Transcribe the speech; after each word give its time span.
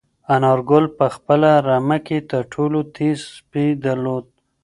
انارګل 0.35 0.85
په 0.97 1.05
خپله 1.15 1.51
رمه 1.67 1.97
کې 2.07 2.17
تر 2.31 2.41
ټولو 2.53 2.79
تېز 2.95 3.19
سپی 3.35 3.67
درلود. 3.83 4.25